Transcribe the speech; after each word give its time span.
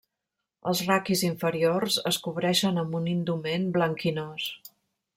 Els 0.71 0.79
raquis 0.87 1.21
inferiors 1.27 1.99
es 2.13 2.19
cobreixen 2.29 2.83
amb 2.85 2.99
un 3.03 3.09
indument 3.15 3.71
blanquinós. 3.79 4.53